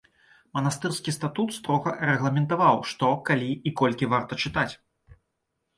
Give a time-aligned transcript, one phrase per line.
[0.57, 4.71] Манастырскі статут строга рэгламентаваў, што, калі і колькі варта чытаць.